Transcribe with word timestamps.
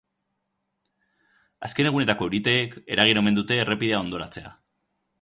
Azken 1.69 1.91
egunetako 1.91 2.31
euriteek 2.31 2.75
eragin 2.97 3.23
omen 3.25 3.41
dute 3.41 3.63
errepidea 3.67 4.03
hondoratzea. 4.05 4.57